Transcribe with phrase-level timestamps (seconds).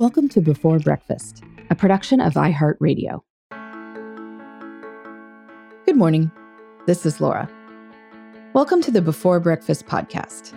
[0.00, 3.20] Welcome to Before Breakfast, a production of iHeartRadio.
[5.86, 6.30] Good morning.
[6.86, 7.50] This is Laura.
[8.52, 10.56] Welcome to the Before Breakfast podcast.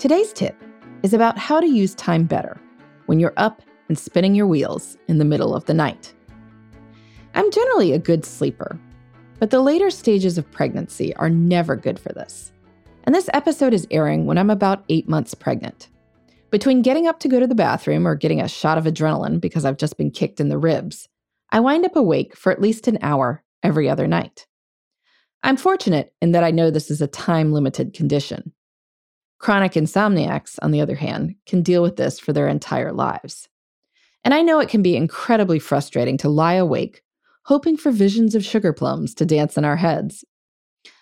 [0.00, 0.60] Today's tip
[1.04, 2.60] is about how to use time better
[3.06, 6.12] when you're up and spinning your wheels in the middle of the night.
[7.36, 8.76] I'm generally a good sleeper,
[9.38, 12.50] but the later stages of pregnancy are never good for this.
[13.04, 15.90] And this episode is airing when I'm about eight months pregnant.
[16.54, 19.64] Between getting up to go to the bathroom or getting a shot of adrenaline because
[19.64, 21.08] I've just been kicked in the ribs,
[21.50, 24.46] I wind up awake for at least an hour every other night.
[25.42, 28.52] I'm fortunate in that I know this is a time limited condition.
[29.40, 33.48] Chronic insomniacs, on the other hand, can deal with this for their entire lives.
[34.22, 37.02] And I know it can be incredibly frustrating to lie awake,
[37.46, 40.24] hoping for visions of sugar plums to dance in our heads.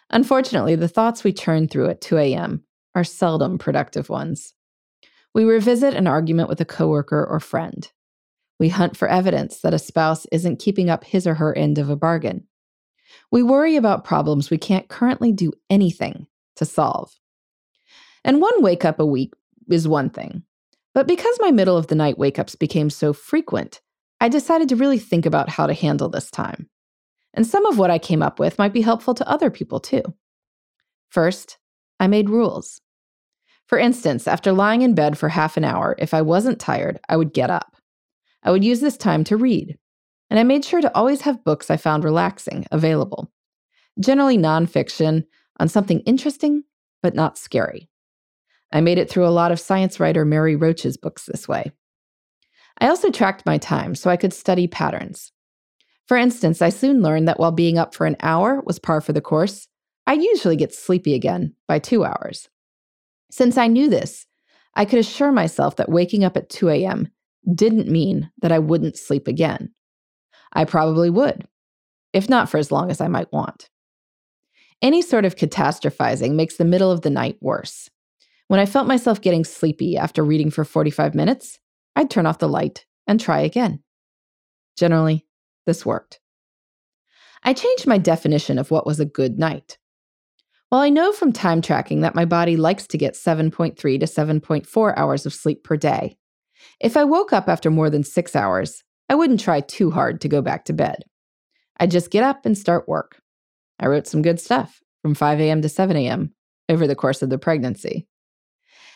[0.09, 2.65] Unfortunately, the thoughts we churn through at 2 a.m.
[2.95, 4.55] are seldom productive ones.
[5.35, 7.91] We revisit an argument with a coworker or friend.
[8.59, 11.91] We hunt for evidence that a spouse isn't keeping up his or her end of
[11.91, 12.47] a bargain.
[13.31, 17.19] We worry about problems we can't currently do anything to solve.
[18.25, 19.33] And one wake up a week
[19.71, 20.43] is one thing.
[20.95, 23.81] But because my middle of the night wake ups became so frequent,
[24.21, 26.69] I decided to really think about how to handle this time.
[27.35, 30.03] And some of what I came up with might be helpful to other people too.
[31.09, 31.59] First,
[31.99, 32.81] I made rules.
[33.73, 37.17] For instance, after lying in bed for half an hour, if I wasn't tired, I
[37.17, 37.75] would get up.
[38.43, 39.79] I would use this time to read,
[40.29, 43.33] and I made sure to always have books I found relaxing available.
[43.99, 45.25] Generally nonfiction
[45.59, 46.65] on something interesting,
[47.03, 47.89] but not scary.
[48.71, 51.73] I made it through a lot of science writer Mary Roach's books this way.
[52.79, 55.33] I also tracked my time so I could study patterns.
[56.07, 59.15] For instance, I soon learned that while being up for an hour was par for
[59.15, 59.67] the course,
[60.07, 62.51] I usually get sleepy again by two hours.
[63.33, 64.27] Since I knew this,
[64.75, 67.09] I could assure myself that waking up at 2 a.m.
[67.55, 69.73] didn't mean that I wouldn't sleep again.
[70.53, 71.49] I probably would,
[72.13, 73.71] if not for as long as I might want.
[74.83, 77.89] Any sort of catastrophizing makes the middle of the night worse.
[78.49, 81.59] When I felt myself getting sleepy after reading for 45 minutes,
[81.97, 83.83] I'd turn off the light and try again.
[84.77, 85.25] Generally,
[85.65, 86.21] this worked.
[87.43, 89.79] I changed my definition of what was a good night.
[90.73, 94.95] While I know from time tracking that my body likes to get 7.3 to 7.4
[94.97, 96.17] hours of sleep per day,
[96.81, 100.31] if I woke up after more than six hours, I wouldn't try too hard to
[100.31, 101.05] go back to bed.
[101.79, 103.21] I'd just get up and start work.
[103.79, 105.61] I wrote some good stuff from 5 a.m.
[105.61, 106.33] to 7 a.m.
[106.71, 108.09] over the course of the pregnancy.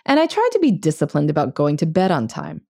[0.06, 2.62] And I tried to be disciplined about going to bed on time.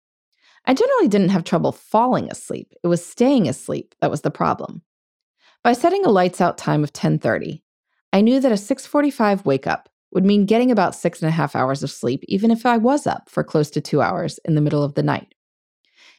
[0.64, 2.72] I generally didn't have trouble falling asleep.
[2.82, 4.82] It was staying asleep that was the problem.
[5.62, 7.62] By setting a lights out time of 10:30,
[8.16, 11.54] I knew that a 645 wake up would mean getting about six and a half
[11.54, 14.62] hours of sleep, even if I was up for close to two hours in the
[14.62, 15.34] middle of the night.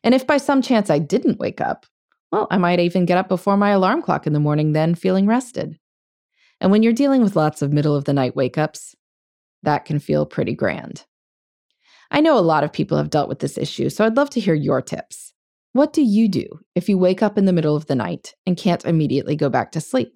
[0.04, 1.88] And if by some chance I didn't wake up,
[2.32, 5.26] well, I might even get up before my alarm clock in the morning, then feeling
[5.26, 5.80] rested.
[6.62, 8.94] And when you're dealing with lots of middle of the night wake ups,
[9.64, 11.04] that can feel pretty grand.
[12.12, 14.40] I know a lot of people have dealt with this issue, so I'd love to
[14.40, 15.34] hear your tips.
[15.74, 18.56] What do you do if you wake up in the middle of the night and
[18.56, 20.16] can't immediately go back to sleep?